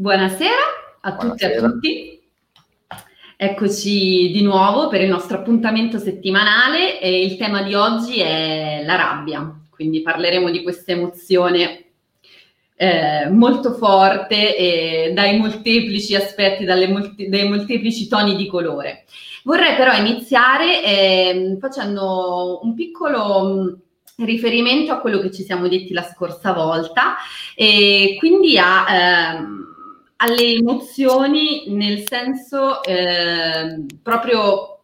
[0.00, 0.62] Buonasera
[1.02, 2.22] a tutti e a tutti.
[3.36, 8.96] Eccoci di nuovo per il nostro appuntamento settimanale e il tema di oggi è la
[8.96, 11.84] rabbia, quindi parleremo di questa emozione
[12.76, 19.04] eh, molto forte e dai molteplici aspetti, molti, dai molteplici toni di colore.
[19.44, 23.78] Vorrei però iniziare eh, facendo un piccolo
[24.16, 27.16] riferimento a quello che ci siamo detti la scorsa volta
[27.54, 28.86] e quindi a...
[28.88, 29.68] Ehm,
[30.22, 34.80] alle emozioni nel senso eh, proprio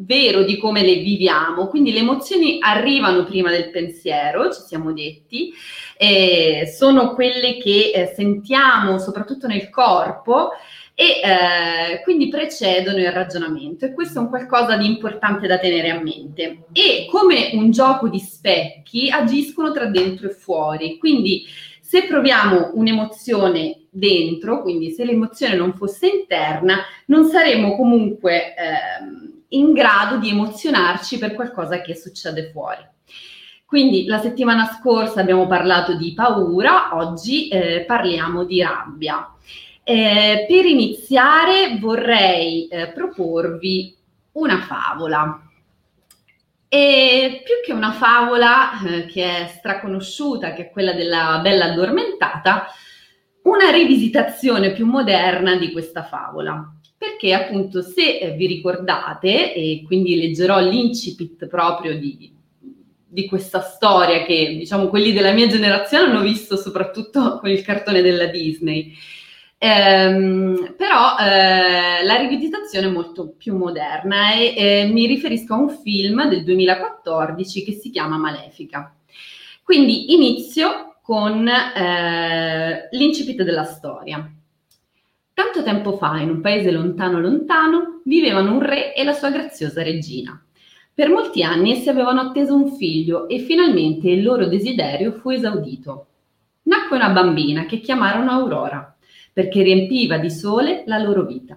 [0.00, 1.66] vero di come le viviamo.
[1.68, 5.52] Quindi le emozioni arrivano prima del pensiero, ci siamo detti,
[5.96, 10.50] eh, sono quelle che eh, sentiamo soprattutto nel corpo
[10.94, 15.90] e eh, quindi precedono il ragionamento e questo è un qualcosa di importante da tenere
[15.90, 16.66] a mente.
[16.72, 21.44] E come un gioco di specchi agiscono tra dentro e fuori, quindi
[21.88, 28.54] se proviamo un'emozione dentro, quindi se l'emozione non fosse interna, non saremmo comunque eh,
[29.56, 32.86] in grado di emozionarci per qualcosa che succede fuori.
[33.64, 39.32] Quindi la settimana scorsa abbiamo parlato di paura, oggi eh, parliamo di rabbia.
[39.82, 43.96] Eh, per iniziare vorrei eh, proporvi
[44.32, 45.47] una favola.
[46.68, 52.66] E più che una favola eh, che è straconosciuta, che è quella della bella addormentata,
[53.42, 56.74] una rivisitazione più moderna di questa favola.
[56.96, 62.34] Perché appunto se vi ricordate, e quindi leggerò l'incipit proprio di,
[63.06, 68.02] di questa storia che diciamo quelli della mia generazione hanno visto soprattutto con il cartone
[68.02, 68.92] della Disney,
[69.60, 75.70] Ehm, però eh, la rivisitazione è molto più moderna e eh, mi riferisco a un
[75.70, 78.94] film del 2014 che si chiama Malefica.
[79.64, 84.30] Quindi inizio con eh, l'incipit della storia.
[85.34, 89.82] Tanto tempo fa, in un paese lontano lontano, vivevano un re e la sua graziosa
[89.82, 90.40] regina.
[90.94, 96.06] Per molti anni essi avevano atteso un figlio e finalmente il loro desiderio fu esaudito.
[96.62, 98.97] Nacque una bambina che chiamarono Aurora
[99.38, 101.56] perché riempiva di sole la loro vita.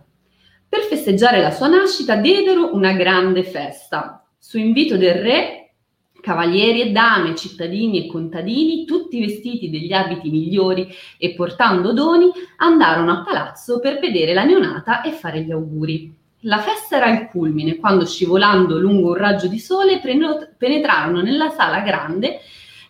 [0.70, 4.24] Per festeggiare la sua nascita diedero una grande festa.
[4.38, 5.74] Su invito del re,
[6.22, 13.14] cavalieri e dame, cittadini e contadini, tutti vestiti degli abiti migliori e portando doni, andarono
[13.14, 16.16] a palazzo per vedere la neonata e fare gli auguri.
[16.42, 21.80] La festa era al culmine quando, scivolando lungo un raggio di sole, penetrarono nella sala
[21.80, 22.42] grande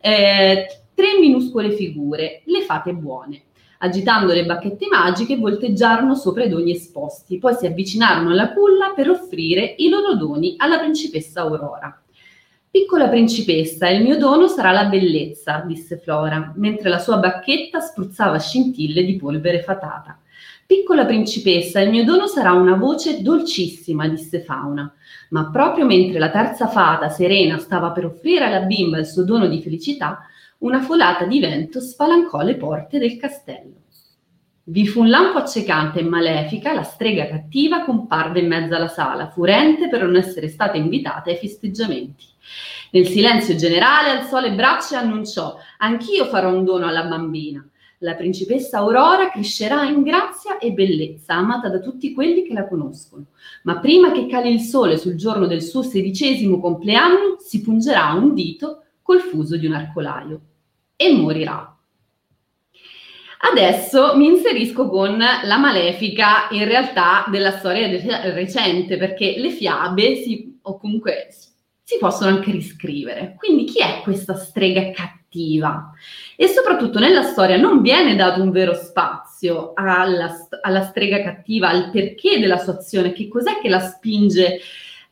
[0.01, 3.43] eh, tre minuscole figure, le fate buone.
[3.83, 9.09] Agitando le bacchette magiche, volteggiarono sopra i doni esposti, poi si avvicinarono alla culla per
[9.09, 11.99] offrire i loro doni alla principessa Aurora.
[12.69, 18.37] Piccola principessa, il mio dono sarà la bellezza, disse Flora, mentre la sua bacchetta spruzzava
[18.37, 20.19] scintille di polvere fatata.
[20.67, 24.93] Piccola principessa, il mio dono sarà una voce dolcissima, disse Fauna.
[25.31, 29.47] Ma proprio mentre la terza fata, Serena, stava per offrire alla bimba il suo dono
[29.47, 30.19] di felicità,
[30.61, 33.79] una folata di vento spalancò le porte del castello.
[34.63, 39.29] Vi fu un lampo accecante e malefica, la strega cattiva comparve in mezzo alla sala,
[39.29, 42.25] furente per non essere stata invitata ai festeggiamenti.
[42.91, 47.67] Nel silenzio generale alzò le braccia e annunciò: Anch'io farò un dono alla bambina.
[47.99, 53.25] La principessa Aurora crescerà in grazia e bellezza, amata da tutti quelli che la conoscono.
[53.63, 58.35] Ma prima che cali il sole sul giorno del suo sedicesimo compleanno, si pungerà un
[58.35, 60.41] dito col fuso di un arcolaio
[61.01, 61.75] e morirà.
[63.43, 67.87] Adesso mi inserisco con la malefica in realtà della storia
[68.33, 71.29] recente, perché le fiabe si, o comunque
[71.81, 73.33] si possono anche riscrivere.
[73.35, 75.91] Quindi chi è questa strega cattiva?
[76.35, 80.31] E soprattutto nella storia non viene dato un vero spazio alla,
[80.61, 84.59] alla strega cattiva, al perché della sua azione, che cos'è che la spinge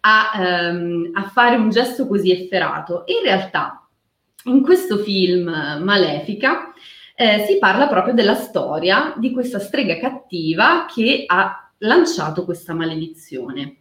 [0.02, 3.06] a, um, a fare un gesto così efferato.
[3.08, 3.79] In realtà
[4.46, 5.50] in questo film
[5.82, 6.74] Malefica
[7.16, 13.76] eh, si parla proprio della storia di questa strega cattiva che ha lanciato questa maledizione.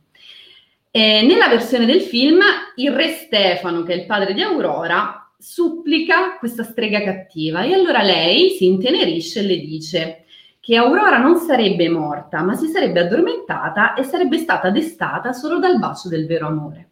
[0.90, 2.40] Eh, nella versione del film,
[2.76, 8.02] il re Stefano, che è il padre di Aurora, supplica questa strega cattiva e allora
[8.02, 10.24] lei si intenerisce e le dice
[10.58, 15.78] che Aurora non sarebbe morta, ma si sarebbe addormentata e sarebbe stata destata solo dal
[15.78, 16.87] bacio del vero amore.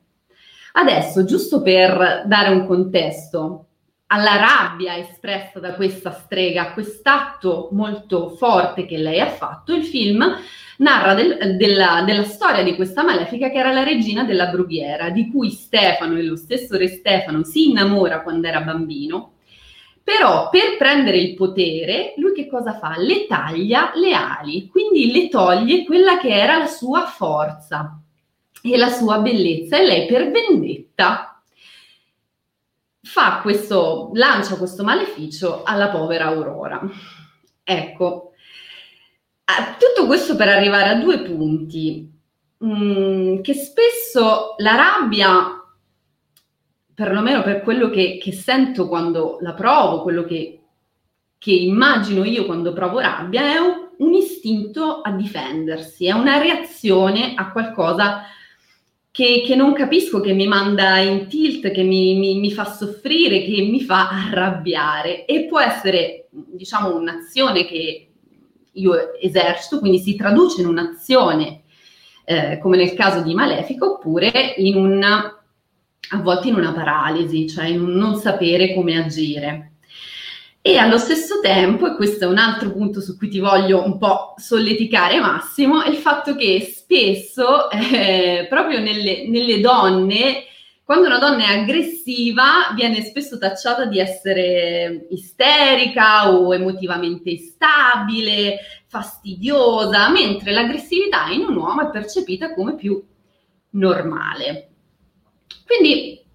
[0.78, 3.62] Adesso, giusto per dare un contesto
[4.08, 10.23] alla rabbia espressa da questa strega, quest'atto molto forte che lei ha fatto, il film
[10.78, 15.31] narra del, della, della, storia di questa malefica che era la regina della brughiera, di
[15.31, 19.32] cui Stefano e lo stesso re Stefano si innamora quando era bambino,
[20.05, 22.96] Però per prendere il potere, lui che cosa fa?
[22.99, 28.02] Le taglia le ali, quindi le toglie quella che era la sua forza
[28.72, 31.42] e la sua bellezza e lei per vendetta
[33.02, 36.80] fa questo, lancia questo maleficio alla povera Aurora.
[37.62, 38.32] Ecco,
[39.78, 42.12] tutto questo per arrivare a due punti,
[42.64, 45.56] mm, che spesso la rabbia
[46.96, 50.62] perlomeno per quello che, che sento quando la provo, quello che,
[51.36, 57.34] che, immagino io quando provo rabbia, è un, un istinto a difendersi, è una reazione
[57.36, 58.22] a qualcosa
[59.16, 63.44] che, che, non capisco, che mi manda in tilt, che mi, mi, mi, fa soffrire,
[63.44, 68.10] che mi fa arrabbiare e può essere, diciamo, un'azione che
[68.70, 71.62] io esercito, quindi si traduce in un'azione,
[72.26, 77.69] eh, come nel caso di Malefica, oppure in un a volte in una paralisi, cioè
[77.69, 79.75] in un non sapere come agire.
[80.66, 83.98] E allo stesso tempo, e questo è un altro punto su cui ti voglio un
[83.98, 90.42] po' solleticare Massimo, è il fatto che spesso, eh, proprio nelle, nelle donne,
[90.82, 98.58] quando una donna è aggressiva viene spesso tacciata di essere isterica o emotivamente instabile,
[98.88, 103.00] fastidiosa, mentre l'aggressività in un uomo è percepita come più
[103.70, 104.70] normale.
[105.64, 106.25] Quindi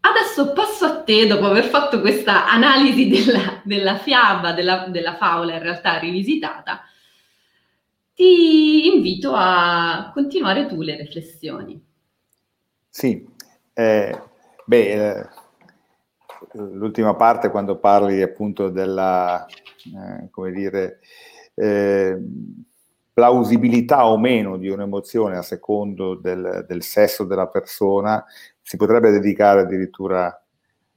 [0.00, 5.54] adesso passo a te, dopo aver fatto questa analisi della, della fiaba, della, della favola
[5.54, 6.82] in realtà rivisitata,
[8.14, 11.80] ti invito a continuare tu le riflessioni.
[12.88, 13.24] Sì,
[13.74, 14.22] eh,
[14.64, 15.28] beh, eh,
[16.54, 21.00] l'ultima parte quando parli appunto della, eh, come dire,
[21.54, 22.18] eh,
[23.12, 28.24] plausibilità o meno di un'emozione a secondo del, del sesso della persona
[28.68, 30.44] si potrebbe dedicare addirittura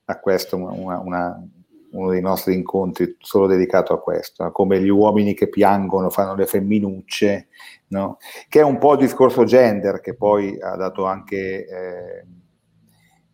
[0.04, 1.48] a questo una, una,
[1.92, 6.48] uno dei nostri incontri solo dedicato a questo, come gli uomini che piangono fanno le
[6.48, 7.48] femminucce,
[7.88, 8.18] no?
[8.50, 12.26] che è un po' il discorso gender che poi ha dato anche eh,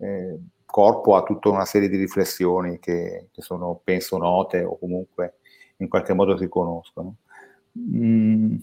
[0.05, 5.37] eh, corpo a tutta una serie di riflessioni che, che, sono, penso, note o comunque
[5.77, 7.15] in qualche modo si conoscono.
[7.75, 8.57] Mm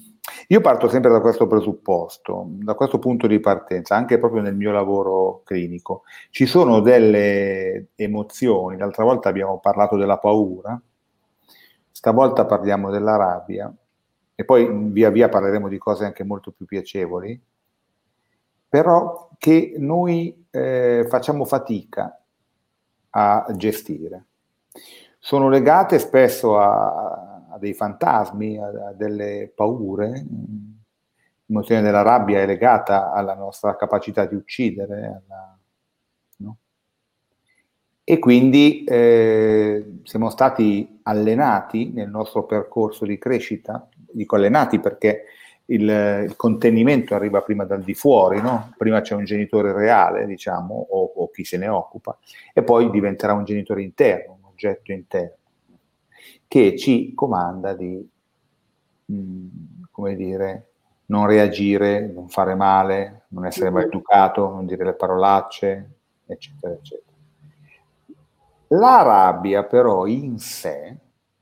[0.49, 4.73] io parto sempre da questo presupposto, da questo punto di partenza, anche proprio nel mio
[4.73, 6.03] lavoro clinico.
[6.31, 10.81] Ci sono delle emozioni, l'altra volta abbiamo parlato della paura,
[11.91, 13.73] stavolta parliamo della rabbia
[14.35, 17.41] e poi via via parleremo di cose anche molto più piacevoli,
[18.69, 22.21] però che noi eh, facciamo fatica
[23.11, 24.25] a gestire.
[25.19, 30.27] Sono legate spesso a, a dei fantasmi, a, a delle paure.
[31.47, 35.23] L'emozione della rabbia è legata alla nostra capacità di uccidere.
[35.27, 35.59] Alla,
[36.39, 36.57] no?
[38.03, 45.25] E quindi eh, siamo stati allenati nel nostro percorso di crescita, dico allenati perché
[45.67, 45.89] il,
[46.29, 48.75] il, contenimento arriva prima dal di fuori, no?
[48.77, 52.19] prima c'è un genitore reale, diciamo, o, o, chi se ne occupa,
[52.53, 55.44] e poi diventerà un genitore interno, un oggetto interno
[56.47, 58.09] che ci comanda di,
[59.07, 59.49] mh, mm,
[59.91, 60.69] come dire,
[61.07, 65.91] non reagire, non fare male, non essere mai educato, non dire le parolacce,
[66.27, 67.13] eccetera, eccetera.
[68.69, 70.97] La rabbia però in sé,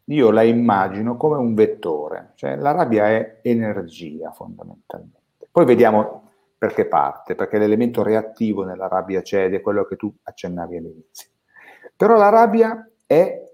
[0.04, 5.48] io la immagino come un vettore, cioè la rabbia è energia fondamentalmente.
[5.50, 10.12] Poi vediamo perché parte, perché l'elemento reattivo nella rabbia c'è ed è quello che tu
[10.22, 11.28] accennavi all'inizio.
[11.96, 13.51] Però la rabbia è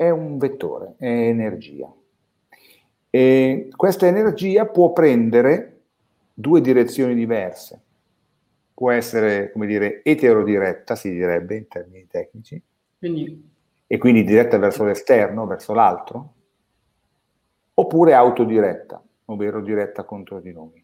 [0.00, 1.92] è un vettore, è energia.
[3.10, 5.82] E questa energia può prendere
[6.32, 7.82] due direzioni diverse.
[8.72, 12.62] Può essere, come dire, eterodiretta, si direbbe in termini tecnici,
[12.98, 13.46] quindi.
[13.86, 16.32] e quindi diretta verso l'esterno, verso l'altro,
[17.74, 20.82] oppure autodiretta, ovvero diretta contro di noi.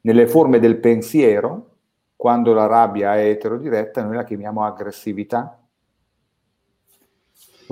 [0.00, 1.76] Nelle forme del pensiero,
[2.16, 5.59] quando la rabbia è eterodiretta, noi la chiamiamo aggressività,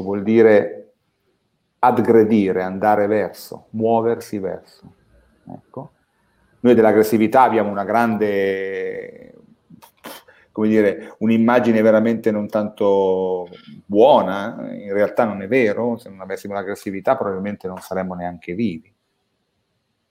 [0.03, 0.79] vuol dire
[1.81, 4.93] aggredire, andare verso, muoversi verso.
[5.49, 5.93] Ecco.
[6.61, 9.35] Noi dell'aggressività abbiamo una grande,
[10.51, 13.49] come dire, un'immagine veramente non tanto
[13.87, 18.93] buona, in realtà non è vero, se non avessimo l'aggressività probabilmente non saremmo neanche vivi,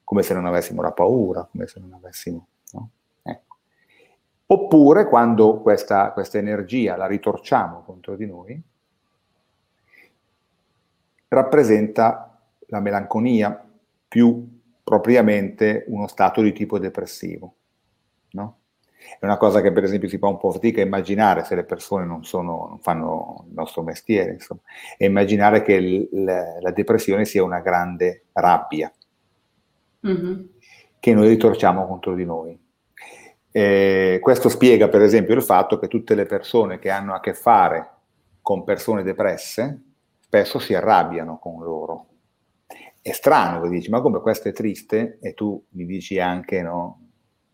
[0.06, 2.48] come se non avessimo la paura, come se non avessimo...
[2.72, 2.90] No?
[3.24, 3.58] Ecco.
[4.46, 8.64] Oppure quando questa, questa energia la ritorciamo contro di noi,
[11.28, 13.64] rappresenta la melanconia,
[14.08, 17.56] più propriamente uno stato di tipo depressivo.
[18.32, 18.60] No?
[19.20, 21.64] È una cosa che per esempio si fa un po' fatica a immaginare se le
[21.64, 24.62] persone non, sono, non fanno il nostro mestiere, insomma,
[24.98, 28.92] e immaginare che il, la, la, depressione sia una grande rabbia
[30.06, 30.42] mm-hmm.
[31.00, 32.60] che noi ritorciamo contro di noi.
[33.52, 37.34] Eh, questo spiega per esempio il fatto che tutte le persone che hanno a che
[37.34, 37.90] fare
[38.42, 39.82] con persone depresse
[40.28, 42.08] spesso si arrabbiano con loro.
[43.02, 45.20] È strano, che dici, ma come questo è triste?
[45.22, 47.08] E tu mi dici anche, no?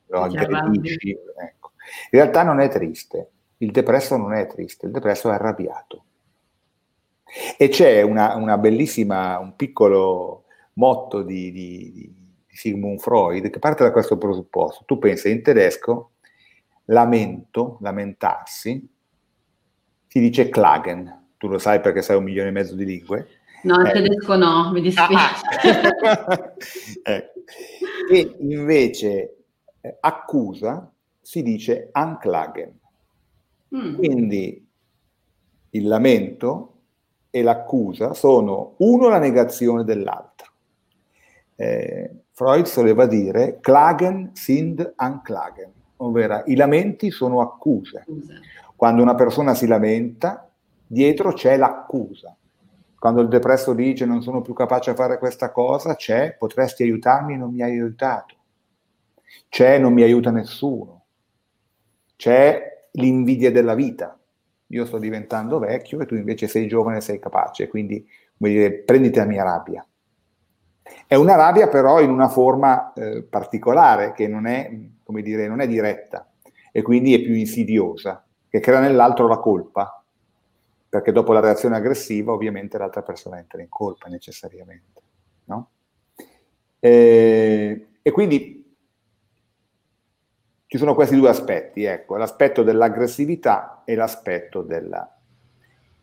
[0.07, 1.11] Lo aggredisci.
[1.11, 1.71] Ecco.
[2.09, 6.05] In realtà non è triste, il depresso non è triste, il depresso è arrabbiato.
[7.57, 13.83] E c'è una, una bellissima, un piccolo motto di, di, di, Sigmund Freud che parte
[13.83, 14.83] da questo presupposto.
[14.85, 16.13] Tu pensi in tedesco,
[16.85, 18.91] lamento, lamentarsi,
[20.07, 21.21] si dice klagen.
[21.43, 23.27] Tu lo sai perché sai un milione e mezzo di lingue.
[23.63, 23.91] No, il eh.
[23.91, 25.43] tedesco no, mi dispiace.
[27.03, 27.39] ecco.
[28.09, 29.35] E invece
[29.81, 32.79] eh, accusa si dice anklagen.
[33.75, 33.95] Mm.
[33.95, 34.65] Quindi
[35.71, 36.83] il lamento
[37.29, 40.49] e l'accusa sono uno la negazione dell'altro.
[41.57, 48.05] Eh, Freud soleva dire klagen sind anklagen, ovvero i lamenti sono accuse.
[48.77, 50.47] Quando una persona si lamenta,
[50.87, 52.35] dietro c'è l'accusa.
[52.97, 57.33] Quando il depresso dice non sono più capace a fare questa cosa, c'è potresti aiutarmi
[57.33, 58.35] e non mi hai aiutato.
[59.49, 61.05] C'è non mi aiuta nessuno.
[62.15, 64.17] C'è l'invidia della vita.
[64.67, 69.19] Io sto diventando vecchio e tu invece sei giovane e sei capace, quindi dire, prenditi
[69.19, 69.85] la mia rabbia.
[71.05, 74.71] È una rabbia però in una forma eh, particolare, che non è,
[75.03, 76.31] come dire, non è diretta
[76.71, 80.02] e quindi è più insidiosa, che crea nell'altro la colpa
[80.93, 85.01] perché dopo la reazione aggressiva ovviamente l'altra persona entra in colpa necessariamente.
[85.45, 85.69] No?
[86.77, 88.77] E, e, quindi
[90.67, 95.17] ci sono questi due aspetti, ecco, l'aspetto dell'aggressività e l'aspetto della...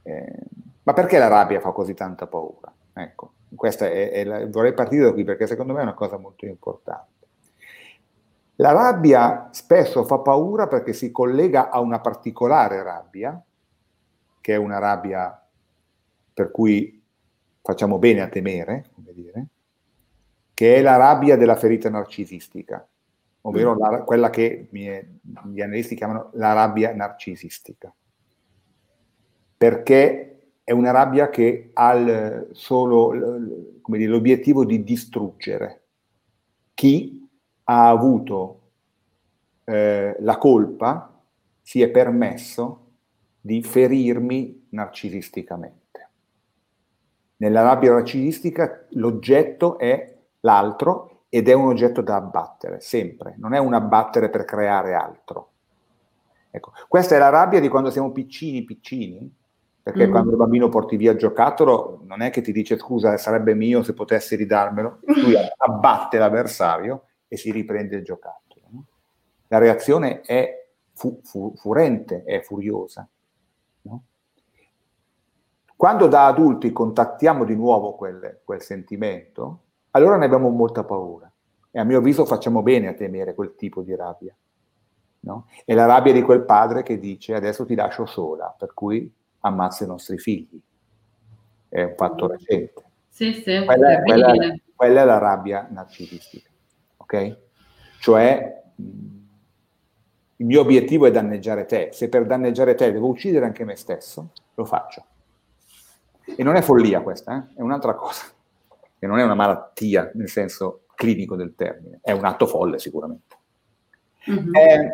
[0.03, 0.39] Eh,
[0.83, 2.75] ma perché la rabbia fa così tanta paura?
[2.93, 6.19] Ecco, questa è, è la, vorrei partire da qui perché secondo me è una cosa
[6.19, 7.29] molto importante.
[8.57, 13.41] La rabbia spesso fa paura perché si collega a una particolare rabbia,
[14.41, 15.37] che è una rabbia
[16.33, 17.03] per cui
[17.63, 19.47] facciamo bene a temere, come dire,
[20.55, 22.87] che è la rabbia della ferita narcisistica,
[23.43, 27.95] ovvero la, quella che gli analisti chiamano la rabbia narcisistica,
[29.57, 33.13] perché è una rabbia che ha solo
[33.83, 35.83] dire, l'obiettivo di distruggere
[36.75, 37.29] chi
[37.65, 38.61] ha avuto
[39.65, 41.23] eh, la colpa,
[41.61, 42.80] si è permesso
[43.41, 46.09] di ferirmi narcisisticamente.
[47.37, 53.59] Nella rabbia narcisistica l'oggetto è l'altro ed è un oggetto da abbattere, sempre, non è
[53.59, 55.49] un abbattere per creare altro.
[56.51, 59.33] Ecco, questa è la rabbia di quando siamo piccini, piccini,
[59.83, 60.11] perché mm.
[60.11, 63.83] quando il bambino porti via il giocattolo non è che ti dice scusa, sarebbe mio
[63.83, 68.67] se potessi ridarmelo, lui abbatte l'avversario e si riprende il giocattolo.
[68.71, 68.85] No?
[69.47, 73.09] La reazione è fu- fu- furente, è furiosa.
[75.81, 79.61] Quando da adulti contattiamo di nuovo quel, quel sentimento,
[79.93, 81.33] allora ne abbiamo molta paura.
[81.71, 84.37] E a mio avviso facciamo bene a temere quel tipo di rabbia.
[85.21, 85.47] No?
[85.65, 89.85] È la rabbia di quel padre che dice adesso ti lascio sola, per cui ammazza
[89.85, 90.61] i nostri figli.
[91.67, 92.29] È un fatto mm.
[92.29, 92.85] recente.
[93.09, 94.35] Sì, sì, quella, quella,
[94.77, 96.51] quella è la rabbia narcisistica.
[96.99, 97.39] Ok?
[98.01, 98.65] Cioè,
[100.37, 101.89] il mio obiettivo è danneggiare te.
[101.95, 105.07] Se per danneggiare te devo uccidere anche me stesso, lo faccio.
[106.37, 107.59] E non è follia questa, eh?
[107.59, 108.25] è un'altra cosa.
[108.99, 113.37] E non è una malattia nel senso clinico del termine, è un atto folle sicuramente.
[114.31, 114.55] Mm-hmm.
[114.55, 114.91] Eh,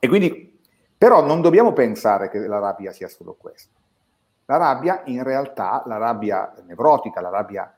[0.00, 0.60] e quindi,
[0.96, 3.76] però non dobbiamo pensare che la rabbia sia solo questo.
[4.44, 7.74] La rabbia, in realtà, la rabbia nevrotica, la rabbia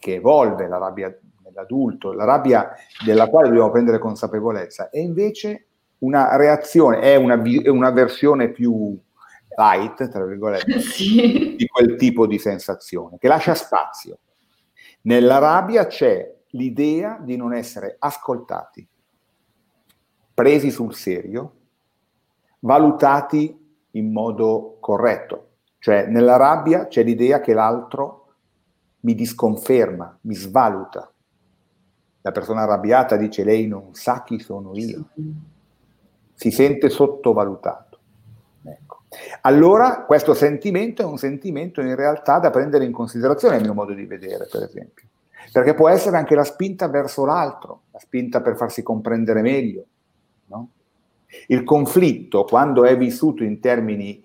[0.00, 2.72] che evolve, la rabbia dell'adulto, la rabbia
[3.04, 5.66] della quale dobbiamo prendere consapevolezza, è invece
[5.98, 8.98] una reazione, è una, è una versione più
[9.56, 11.54] light, tra virgolette, sì.
[11.56, 14.18] di quel tipo di sensazione, che lascia spazio.
[15.02, 18.86] Nella rabbia c'è l'idea di non essere ascoltati,
[20.34, 21.54] presi sul serio,
[22.60, 23.58] valutati
[23.92, 25.48] in modo corretto.
[25.78, 28.34] Cioè nella rabbia c'è l'idea che l'altro
[29.00, 31.12] mi disconferma, mi svaluta.
[32.20, 35.08] La persona arrabbiata dice lei non sa chi sono io.
[36.34, 37.91] Si sente sottovalutato.
[39.42, 43.92] Allora questo sentimento è un sentimento in realtà da prendere in considerazione, a mio modo
[43.92, 45.06] di vedere, per esempio,
[45.52, 49.84] perché può essere anche la spinta verso l'altro, la spinta per farsi comprendere meglio,
[50.46, 50.70] no?
[51.46, 54.22] Il conflitto, quando è vissuto in termini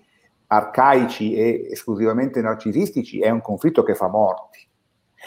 [0.48, 4.66] arcaici e esclusivamente narcisistici, è un conflitto che fa morti.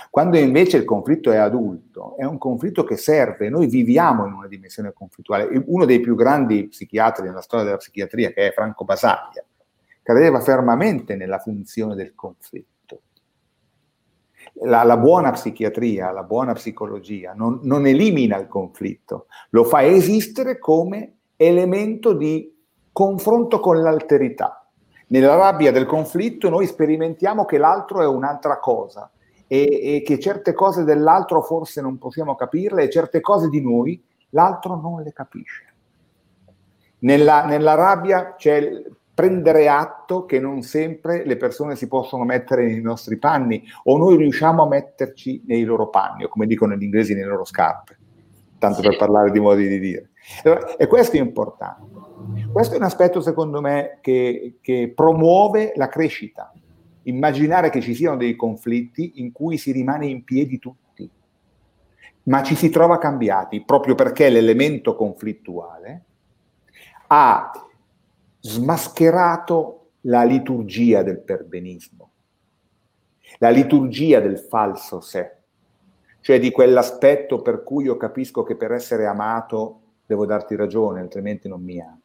[0.09, 4.47] Quando invece il conflitto è adulto, è un conflitto che serve, noi viviamo in una
[4.47, 5.63] dimensione conflittuale.
[5.65, 9.43] Uno dei più grandi psichiatri nella storia della psichiatria, che è Franco Basaglia,
[10.11, 13.01] credeva fermamente nella funzione del conflitto.
[14.63, 20.59] La, la buona psichiatria, la buona psicologia non, non elimina il conflitto, lo fa esistere
[20.59, 22.53] come elemento di
[22.91, 24.65] confronto con l'alterità.
[25.07, 29.09] Nella rabbia del conflitto noi sperimentiamo che l'altro è un'altra cosa
[29.47, 34.01] e, e, che certe cose dell'altro forse non possiamo capirle e certe cose di noi
[34.29, 35.73] l'altro non le capisce.
[36.99, 42.81] Nella, nella rabbia c'è prendere atto che non sempre le persone si possono mettere nei
[42.81, 47.13] nostri panni o noi riusciamo a metterci nei loro panni o come dicono gli inglesi
[47.13, 47.97] nelle loro scarpe,
[48.57, 50.09] tanto per parlare di modi di dire.
[50.77, 51.99] E questo è importante.
[52.51, 56.51] Questo è un aspetto secondo me che, che promuove la crescita
[57.03, 61.09] immaginare che ci siano dei conflitti in cui si rimane in piedi tutti,
[62.23, 66.03] ma ci si trova cambiati proprio perché l'elemento conflittuale
[67.07, 67.51] ha
[68.41, 72.12] smascherato la liturgia del perbenismo,
[73.38, 75.38] la liturgia del falso sé,
[76.19, 81.48] cioè di quell'aspetto per cui io capisco che per essere amato devo darti ragione, altrimenti
[81.48, 82.01] non mi ami.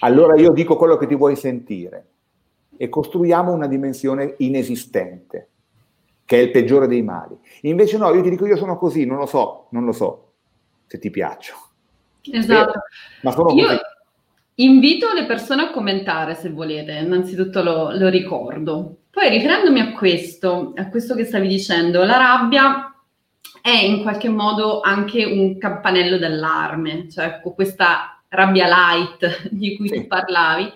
[0.00, 2.06] Allora io dico quello che ti vuoi sentire,
[2.76, 5.48] e costruiamo una dimensione inesistente,
[6.24, 7.38] che è il peggiore dei mali.
[7.62, 10.32] Invece no, io ti dico io sono così, non lo so, non lo so
[10.86, 11.54] se ti piaccio.
[12.22, 12.78] Esatto.
[12.78, 12.82] Eh,
[13.22, 13.78] ma sono io così.
[14.64, 18.96] Invito le persone a commentare se volete, innanzitutto lo, lo ricordo.
[19.10, 22.94] Poi riferendomi a questo, a questo che stavi dicendo, la rabbia
[23.60, 29.94] è in qualche modo anche un campanello d'allarme, cioè questa rabbia light di cui sì.
[29.94, 30.72] tu parlavi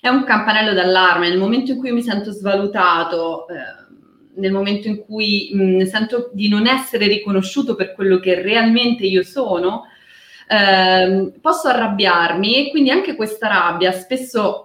[0.00, 1.28] è un campanello d'allarme.
[1.28, 3.54] Nel momento in cui mi sento svalutato, eh,
[4.36, 9.24] nel momento in cui mh, sento di non essere riconosciuto per quello che realmente io
[9.24, 9.84] sono,
[10.48, 12.56] eh, posso arrabbiarmi?
[12.66, 14.64] E quindi anche questa rabbia spesso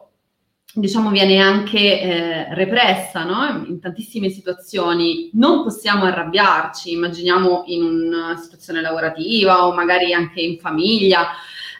[0.75, 3.65] diciamo viene anche eh, repressa no?
[3.67, 5.29] in tantissime situazioni.
[5.33, 11.27] Non possiamo arrabbiarci immaginiamo in una situazione lavorativa o magari anche in famiglia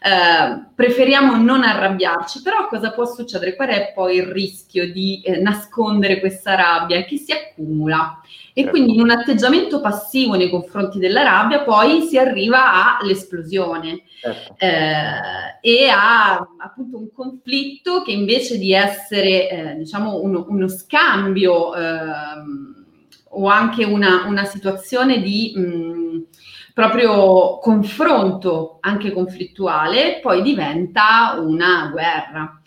[0.06, 3.56] eh, preferiamo non arrabbiarci, però cosa può succedere?
[3.56, 8.20] Qual è poi il rischio di eh, nascondere questa rabbia che si accumula?
[8.54, 8.70] E certo.
[8.72, 14.56] quindi in un atteggiamento passivo nei confronti della rabbia poi si arriva all'esplosione certo.
[14.58, 21.74] eh, e a appunto un conflitto che invece di essere eh, diciamo uno, uno scambio
[21.74, 22.86] ehm,
[23.30, 25.54] o anche una, una situazione di...
[25.56, 26.26] Mh,
[26.74, 32.62] proprio confronto anche conflittuale, poi diventa una guerra.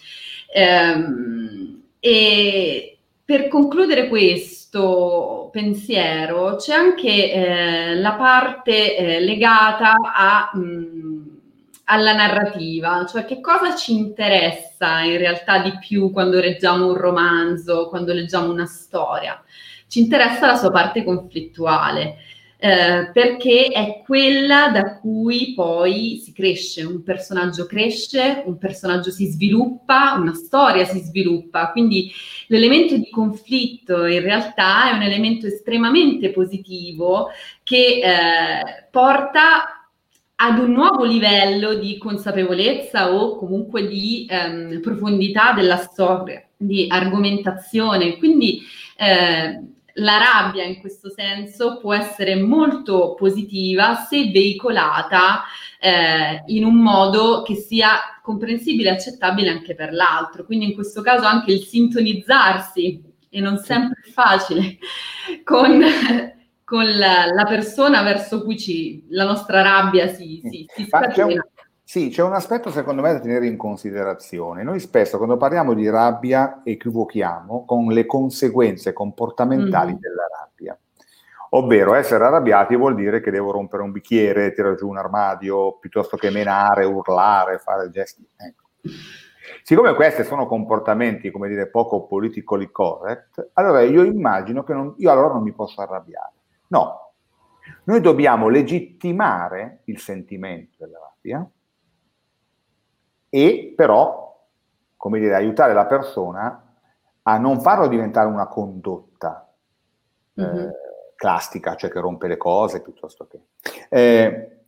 [0.54, 10.52] Ehm, e per concludere questo pensiero c'è anche eh, la parte eh, legata a,
[11.84, 17.88] alla narrativa, cioè che cosa ci interessa in realtà di più quando leggiamo un romanzo,
[17.88, 19.42] quando leggiamo una storia.
[19.88, 22.18] Ci interessa la sua parte conflittuale
[22.58, 29.26] eh, perché è quella da cui poi si cresce, un personaggio cresce, un personaggio si
[29.26, 32.10] sviluppa, una storia si sviluppa, quindi
[32.46, 37.28] l'elemento di conflitto in realtà è un elemento estremamente positivo
[37.62, 39.76] che eh, porta
[40.38, 48.18] ad un nuovo livello di consapevolezza o comunque di ehm, profondità della storia, di argomentazione.
[48.18, 48.60] Quindi
[48.98, 49.60] eh,
[49.98, 55.44] la rabbia in questo senso può essere molto positiva se veicolata
[55.80, 60.44] eh, in un modo che sia comprensibile e accettabile anche per l'altro.
[60.44, 64.78] Quindi in questo caso anche il sintonizzarsi, e non sempre facile,
[65.44, 65.84] con,
[66.64, 71.46] con la, la, persona verso cui ci, la nostra rabbia si, si, si scatena.
[71.88, 74.64] Sì, c'è un aspetto secondo me da tenere in considerazione.
[74.64, 80.00] Noi spesso quando parliamo di rabbia equivochiamo con le conseguenze comportamentali mm-hmm.
[80.00, 80.76] della rabbia.
[81.50, 86.16] Ovvero essere arrabbiati vuol dire che devo rompere un bicchiere, tirare giù un armadio, piuttosto
[86.16, 88.28] che menare, urlare, fare gesti.
[88.36, 88.64] Ecco.
[89.62, 95.12] Siccome questi sono comportamenti, come dire, poco politically correct, allora io immagino che non, io
[95.12, 96.32] allora non mi posso arrabbiare.
[96.66, 97.12] No,
[97.84, 101.48] noi dobbiamo legittimare il sentimento della rabbia,
[103.36, 104.34] e però,
[104.96, 106.74] come dire, aiutare la persona
[107.20, 109.46] a non farlo diventare una condotta
[110.40, 110.56] mm-hmm.
[110.56, 110.72] eh,
[111.14, 113.40] classica, cioè che rompe le cose piuttosto che...
[113.90, 114.60] Eh,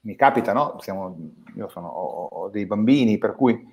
[0.00, 0.76] mi capita, no?
[0.80, 1.16] Siamo,
[1.54, 3.64] io sono, ho, ho, dei bambini, per cui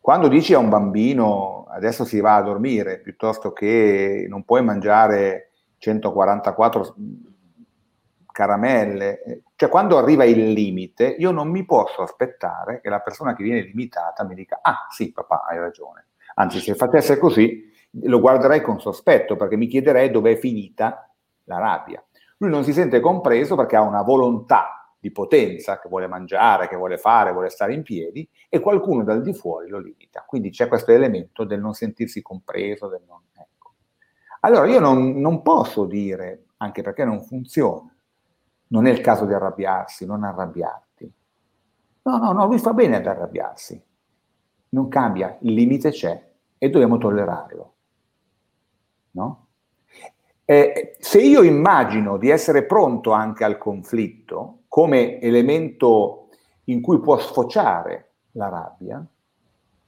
[0.00, 5.50] quando dici a un bambino adesso si va a dormire, piuttosto che non puoi mangiare
[5.76, 6.94] 144
[8.36, 13.42] caramelle, cioè quando arriva il limite, io non mi posso aspettare che la persona che
[13.42, 16.08] viene limitata mi dica, ah sì papà, hai ragione.
[16.34, 17.72] Anzi, se facesse così,
[18.02, 21.10] lo guarderei con sospetto, perché mi chiederei dove è finita
[21.44, 22.04] la rabbia.
[22.36, 26.76] Lui non si sente compreso perché ha una volontà di potenza che vuole mangiare, che
[26.76, 30.24] vuole fare, vuole stare in piedi e qualcuno dal di fuori lo limita.
[30.26, 33.22] Quindi c'è questo elemento del non sentirsi compreso, del non...
[33.32, 33.72] Ecco.
[34.40, 37.95] Allora io non, non posso dire, anche perché non funziona,
[38.68, 41.12] non è il caso di arrabbiarsi, non arrabbiarti.
[42.02, 43.82] No, no, no, lui fa bene ad arrabbiarsi.
[44.70, 47.74] Non cambia, il limite c'è e dobbiamo tollerarlo.
[49.12, 49.46] No?
[50.44, 56.28] Eh, se io immagino di essere pronto anche al conflitto come elemento
[56.64, 59.04] in cui può sfociare la rabbia,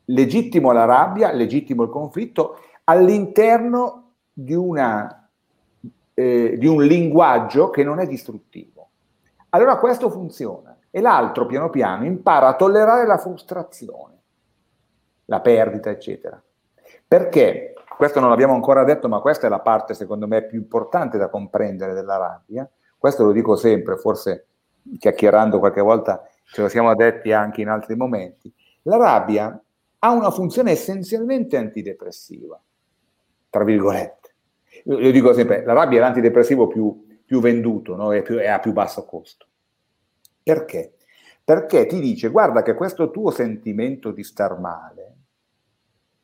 [0.07, 5.18] legittimo la rabbia, legittimo il conflitto all'interno di, una,
[6.19, 8.89] eh, di un linguaggio che non è distruttivo.
[9.51, 14.21] Allora questo funziona e l'altro piano piano impara a tollerare la frustrazione,
[15.27, 16.43] la perdita, eccetera.
[17.07, 21.19] Perché questo non l'abbiamo ancora detto, ma questa è la parte secondo me più importante
[21.19, 22.69] da comprendere della rabbia.
[22.99, 24.47] Questo lo dico sempre, forse
[24.99, 28.53] chiacchierando qualche volta ce lo siamo detti anche in altri momenti.
[28.83, 29.63] La rabbia
[30.01, 32.61] ha una funzione essenzialmente antidepressiva,
[33.51, 34.18] tra virgolette.
[34.89, 38.15] Io dico sempre, la rabbia è l'antidepressivo più, più venduto, no?
[38.15, 39.47] è, più, è a più basso costo.
[40.43, 40.95] Perché?
[41.45, 45.17] Perché ti dice, guarda che questo tuo sentimento di star male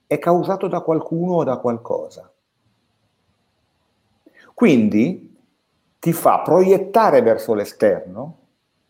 [0.07, 2.33] è causato da qualcuno o da qualcosa.
[4.55, 5.37] Quindi
[5.99, 8.39] ti fa proiettare verso l'esterno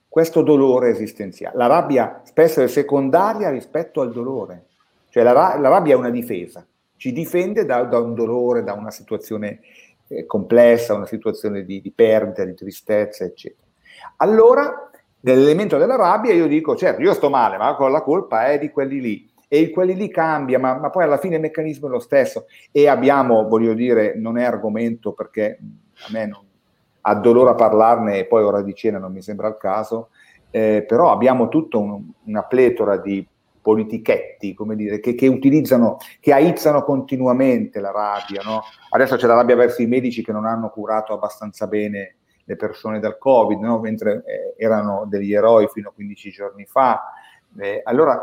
[0.09, 1.57] questo dolore esistenziale.
[1.57, 4.67] La rabbia spesso è secondaria rispetto al dolore,
[5.09, 6.65] cioè la, la rabbia è una difesa,
[7.05, 9.61] ci difende da, da un dolore, da una situazione
[10.09, 13.69] eh, complessa, una situazione di, di perdita, di tristezza, eccetera.
[14.17, 14.91] Allora,
[15.21, 19.03] nell'elemento della rabbia io dico, certo, io sto male, ma la colpa è di quelli
[19.03, 22.47] lì e quelli lì cambia, ma, ma, poi alla fine il meccanismo è lo stesso.
[22.73, 26.43] E abbiamo, voglio dire, non è argomento perché a me non,
[27.03, 30.09] ha dolore a parlarne e poi ora di cena non mi sembra il caso,
[30.51, 33.29] eh, però abbiamo tutta un, una pletora di
[33.65, 38.43] politichetti, come dire, che, che, utilizzano, che aizzano continuamente la rabbia.
[38.45, 38.61] No?
[38.91, 43.01] Adesso c'è la rabbia verso i medici che non hanno curato abbastanza bene le persone
[43.01, 43.81] dal Covid, no?
[43.81, 47.05] mentre eh, erano degli eroi fino a 15 giorni fa.
[47.59, 48.21] Eh, allora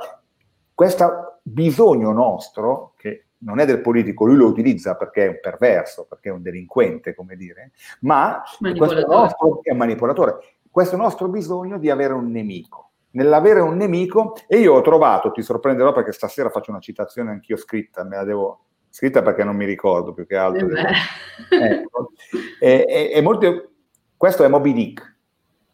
[0.75, 6.05] questo bisogno nostro, che non è del politico, lui lo utilizza perché è un perverso,
[6.07, 10.35] perché è un delinquente, come dire, ma questo nostro, è un manipolatore.
[10.69, 12.90] Questo nostro bisogno di avere un nemico.
[13.11, 17.57] Nell'avere un nemico, e io ho trovato, ti sorprenderò perché stasera faccio una citazione anch'io
[17.57, 20.67] scritta, me la devo scritta perché non mi ricordo più che altro.
[20.69, 22.11] Eh ecco.
[22.59, 23.69] e, e, e molti,
[24.15, 25.17] questo è Moby Dick,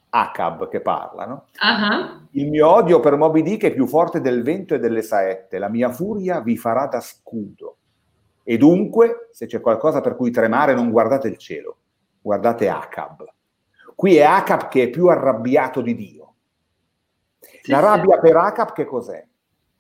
[0.09, 1.45] Acab che parla, no?
[1.61, 2.27] uh-huh.
[2.31, 5.69] Il mio odio per Moby Dick è più forte del vento e delle saette, la
[5.69, 7.77] mia furia vi farà da scudo.
[8.43, 11.77] E dunque, se c'è qualcosa per cui tremare, non guardate il cielo,
[12.21, 13.25] guardate Acab.
[13.93, 16.26] Qui è Acab che è più arrabbiato di Dio.
[17.39, 18.21] Sì, la rabbia sì.
[18.21, 19.25] per Acab che cos'è?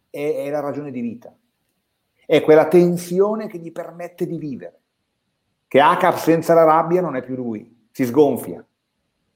[0.09, 1.33] È, è la ragione di vita.
[2.25, 4.81] È quella tensione che gli permette di vivere.
[5.67, 8.65] Che Acab senza la rabbia non è più lui, si sgonfia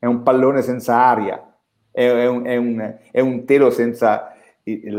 [0.01, 1.55] è un pallone senza aria,
[1.91, 4.95] è, è, un, è, un, è un, telo senza il,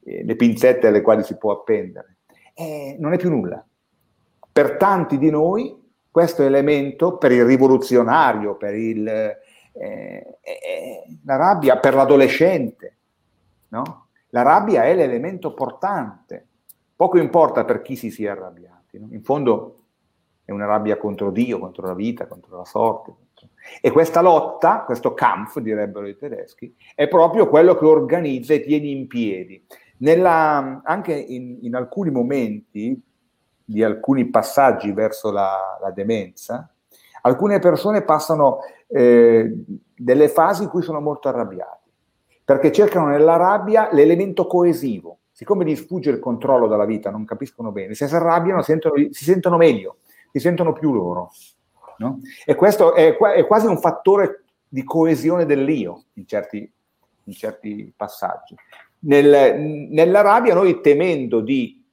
[0.00, 2.18] le pinzette alle quali si può appendere.
[2.52, 3.66] Eh, non è più nulla.
[4.52, 9.34] Per tanti di noi questo elemento, per il rivoluzionario, per il,
[9.74, 12.96] eh, eh, la rabbia, per l'adolescente,
[13.68, 14.08] no?
[14.28, 16.48] la rabbia è l'elemento portante.
[16.96, 18.98] Poco importa per chi si sia arrabbiati.
[18.98, 19.08] No?
[19.10, 19.80] In fondo
[20.44, 23.14] è una rabbia contro Dio, contro la vita, contro la sorte.
[23.80, 28.86] E questa lotta, questo Kampf, direbbero i tedeschi, è proprio quello che organizza e tiene
[28.86, 29.64] in piedi.
[29.98, 33.00] Nella, anche in, in, alcuni momenti
[33.64, 36.73] di alcuni passaggi verso la, la demenza,
[37.26, 39.52] alcune persone passano eh,
[39.96, 41.90] delle fasi in cui sono molto arrabbiati,
[42.44, 45.18] perché cercano nella rabbia l'elemento coesivo.
[45.32, 49.24] Siccome gli sfugge il controllo della vita, non capiscono bene, se si arrabbiano sentono, si
[49.24, 49.98] sentono meglio,
[50.30, 51.30] si sentono più loro.
[51.98, 52.20] No?
[52.44, 56.70] E questo è, è, quasi un fattore di coesione dell'io in certi,
[57.24, 58.54] in certi passaggi.
[59.00, 59.58] Nel,
[59.90, 61.83] nella rabbia noi temendo di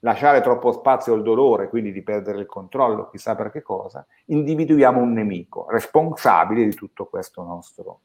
[0.00, 5.00] lasciare troppo spazio al dolore, quindi di perdere il controllo, chissà per che cosa, individuiamo
[5.00, 8.00] un nemico responsabile di tutto questo nostro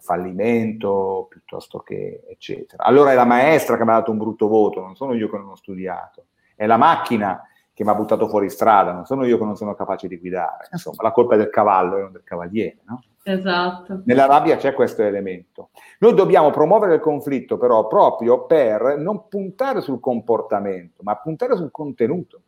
[0.00, 2.84] fallimento piuttosto che eccetera.
[2.84, 5.36] Allora è la maestra che mi ha dato un brutto voto, non sono io che
[5.36, 7.42] non ho studiato, è la macchina
[7.74, 10.68] che mi ha buttato fuori strada, non sono io che non sono capace di guidare.
[10.72, 13.02] Insomma, la colpa è del cavallo e non del cavaliere, no?
[13.24, 14.02] Esatto.
[14.04, 15.70] Nella rabbia c'è questo elemento.
[16.00, 21.70] Noi dobbiamo promuovere il conflitto però proprio per non puntare sul comportamento, ma puntare sul
[21.70, 22.42] contenuto.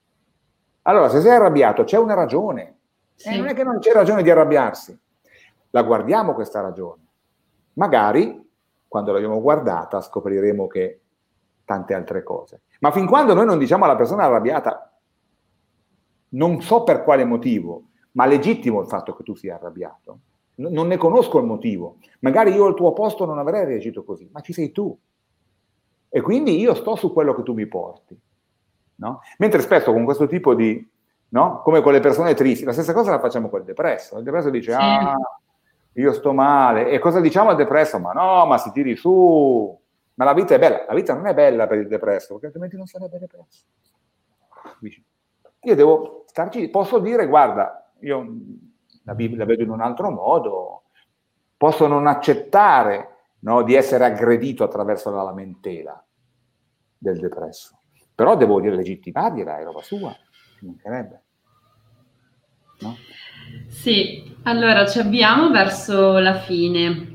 [0.82, 2.78] Allora, se sei arrabbiato c'è una ragione.
[3.14, 3.28] Sì.
[3.28, 4.98] Eh, non è che non c'è ragione di arrabbiarsi.
[5.70, 7.02] La guardiamo questa ragione.
[7.74, 8.42] Magari,
[8.88, 11.00] quando l'abbiamo guardata, scopriremo che
[11.64, 12.62] tante altre cose.
[12.80, 14.92] Ma fin quando noi non diciamo alla persona arrabbiata,
[16.30, 20.18] non so per quale motivo, ma legittimo il fatto che tu sia arrabbiato,
[20.56, 21.96] non ne conosco il motivo.
[22.20, 24.96] Magari io al tuo posto non avrei reagito così, ma ci sei tu.
[26.08, 28.18] E quindi io sto su quello che tu mi porti.
[28.96, 29.20] No?
[29.38, 30.88] Mentre spesso con questo tipo di,
[31.30, 31.60] no?
[31.62, 34.18] come con le persone tristi, la stessa cosa la facciamo con il depresso.
[34.18, 34.78] Il depresso dice, sì.
[34.80, 35.16] ah,
[35.94, 36.88] io sto male.
[36.90, 37.98] E cosa diciamo al depresso?
[37.98, 39.80] Ma no, ma si tiri su.
[40.14, 40.84] Ma la vita è bella.
[40.86, 43.64] La vita non è bella per il depresso, perché altrimenti non sarebbe depresso.
[45.62, 48.26] Io devo starci, posso dire, guarda, io
[49.04, 50.82] la la vedo in un altro modo,
[51.56, 56.02] posso non accettare no, di essere aggredito attraverso la lamentela
[56.96, 57.80] del depresso,
[58.14, 60.14] però devo dire legittimargliela, è roba sua,
[60.58, 61.22] ci mancherebbe.
[62.80, 62.96] No?
[63.68, 67.12] Sì, allora ci avviamo verso la fine.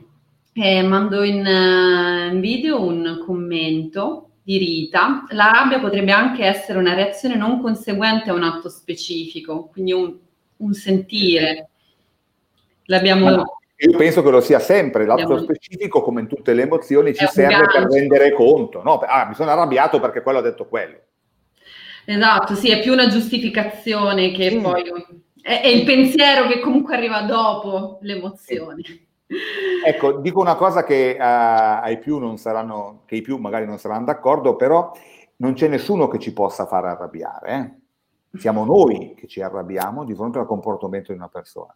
[0.53, 5.25] Eh, mando in, uh, in video un commento di Rita.
[5.29, 10.17] La rabbia potrebbe anche essere una reazione non conseguente a un atto specifico, quindi un,
[10.57, 11.69] un sentire,
[12.89, 13.45] L'abbiamo...
[13.81, 17.65] Io penso che lo sia sempre, l'atto specifico, come in tutte le emozioni, ci serve
[17.71, 18.83] per rendere conto.
[18.83, 20.97] No, ah, mi sono arrabbiato perché quello ha detto quello.
[22.03, 24.61] Esatto, sì, è più una giustificazione che mm.
[24.61, 24.83] poi...
[25.41, 28.81] È, è, il pensiero che comunque arriva dopo l'emozione.
[28.83, 29.07] Sì.
[29.85, 33.77] Ecco, dico una cosa che uh, ai più non saranno, che i più magari non
[33.77, 34.91] saranno d'accordo, però
[35.37, 37.79] non c'è nessuno che ci possa fare arrabbiare.
[38.31, 38.37] Eh?
[38.39, 41.73] Siamo noi che ci arrabbiamo di fronte al comportamento di una persona.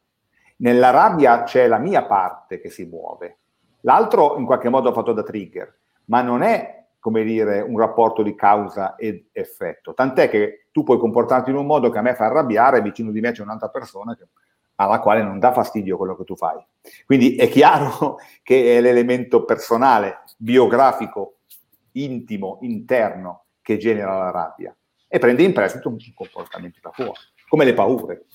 [0.63, 3.39] Nella rabbia c'è la mia parte che si muove,
[3.81, 8.23] l'altro in qualche modo è fatto da trigger, ma non è come dire un rapporto
[8.23, 9.93] di causa ed effetto.
[9.93, 13.19] Tant'è che tu puoi comportarti in un modo che a me fa arrabbiare, vicino di
[13.19, 14.29] me c'è un'altra persona che,
[14.75, 16.65] alla quale non dà fastidio quello che tu fai.
[17.05, 21.39] Quindi è chiaro che è l'elemento personale, biografico,
[21.91, 24.73] intimo, interno che genera la rabbia
[25.09, 28.27] e prende in prestito un comportamento da fuori, come le paure.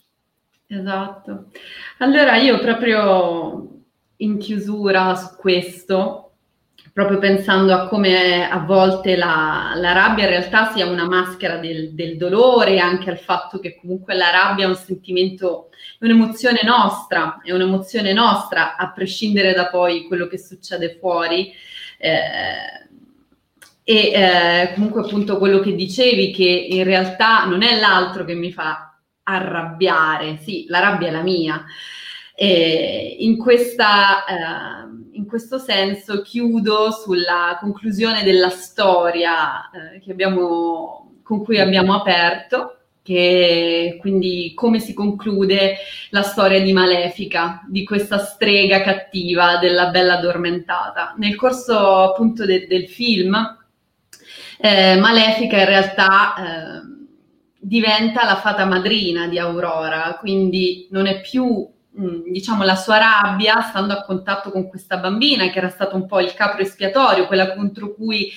[0.70, 1.46] Esatto.
[1.98, 3.84] Allora io proprio
[4.16, 6.32] in chiusura su questo,
[6.92, 11.94] proprio pensando a come a volte la, la rabbia in realtà sia una maschera del,
[11.94, 17.40] del, dolore, anche al fatto che comunque la rabbia è un sentimento, è un'emozione nostra,
[17.42, 21.50] è un'emozione nostra, a prescindere da poi quello che succede fuori.
[21.96, 22.86] Eh,
[23.84, 28.52] e eh, comunque appunto quello che dicevi, che in realtà non è l'altro che mi
[28.52, 28.87] fa
[29.28, 31.64] arrabbiare, sì, la rabbia è la mia.
[32.34, 41.42] E in, questa, eh, in questo senso chiudo sulla conclusione della storia eh, abbiamo, con
[41.42, 45.78] cui abbiamo aperto, che quindi come si conclude
[46.10, 51.14] la storia di Malefica, di questa strega cattiva della bella addormentata.
[51.16, 53.34] Nel corso appunto de- del film,
[54.60, 56.87] eh, Malefica in realtà eh,
[57.60, 61.68] diventa la fata madrina di Aurora, quindi non è più
[61.98, 66.06] mm, diciamo la sua rabbia stando a contatto con questa bambina che era stato un
[66.06, 68.30] po' il capro espiatorio, quella contro cui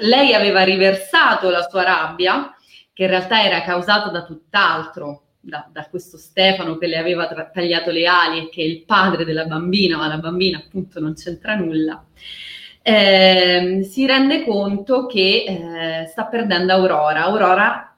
[0.00, 2.54] lei aveva riversato la sua rabbia,
[2.92, 7.50] che in realtà era causata da tutt'altro, da, da, questo Stefano che le aveva tra-
[7.50, 11.14] tagliato le ali e che è il padre della bambina, ma la bambina appunto non
[11.14, 12.02] c'entra nulla.
[12.80, 17.24] Eh, si rende conto che eh, sta perdendo Aurora.
[17.24, 17.93] Aurora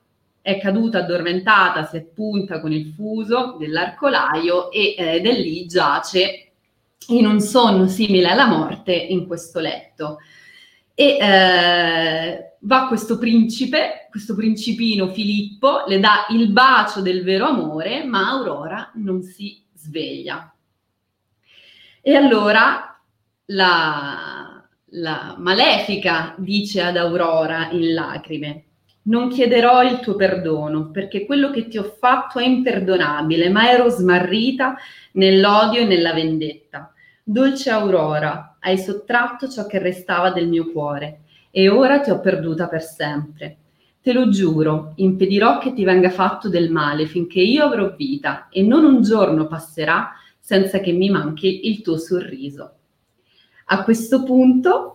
[0.46, 6.52] è caduta addormentata, si è punta con il fuso dell'arcolaio e eh, ed lì giace
[7.08, 10.18] in un sonno simile alla morte in questo letto.
[10.94, 18.04] E eh, va questo principe, questo principino Filippo, le dà il bacio del vero amore,
[18.04, 20.54] ma Aurora non si sveglia.
[22.00, 23.02] E allora
[23.46, 28.66] la, la malefica dice ad Aurora in lacrime,
[29.06, 33.88] non chiederò il tuo perdono, perché quello che ti ho fatto è imperdonabile, ma ero
[33.88, 34.76] smarrita
[35.12, 36.92] nell'odio e nella vendetta.
[37.22, 42.68] Dolce Aurora, hai sottratto ciò che restava del mio cuore, e ora ti ho perduta
[42.68, 43.56] per sempre.
[44.02, 48.62] Te lo giuro, impedirò che ti venga fatto del male finché io avrò vita, e
[48.62, 52.72] non un giorno passerà senza che mi manchi il tuo sorriso.
[53.66, 54.92] A questo punto,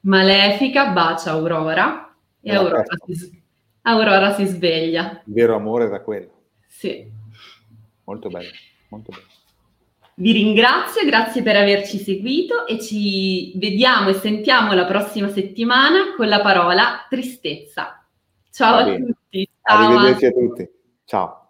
[0.00, 2.03] Malefica bacia Aurora
[2.44, 3.42] e Aurora si,
[3.82, 5.22] Aurora si, sveglia.
[5.26, 6.42] Il vero amore da quello.
[6.68, 7.10] Sì.
[8.04, 8.50] Molto bello,
[8.90, 9.32] molto bello.
[10.16, 16.28] Vi ringrazio, grazie per averci seguito e ci vediamo e sentiamo la prossima settimana con
[16.28, 18.06] la parola tristezza.
[18.50, 19.48] Ciao a tutti.
[19.60, 19.86] Ciao.
[19.86, 20.70] Arrivederci a tutti.
[21.04, 21.43] Ciao.